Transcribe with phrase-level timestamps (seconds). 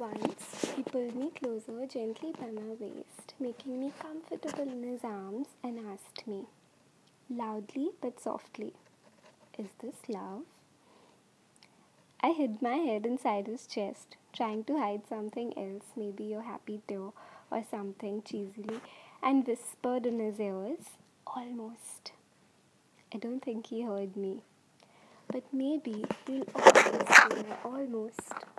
[0.00, 5.48] Once he pulled me closer gently by my waist, making me comfortable in his arms,
[5.62, 6.46] and asked me,
[7.28, 8.72] loudly but softly,
[9.58, 10.44] Is this love?
[12.22, 16.80] I hid my head inside his chest, trying to hide something else, maybe your happy
[16.88, 17.10] tear
[17.50, 18.80] or something cheesily,
[19.22, 20.96] and whispered in his ears,
[21.26, 22.12] Almost.
[23.12, 24.40] I don't think he heard me.
[25.30, 28.49] But maybe he'll always be almost.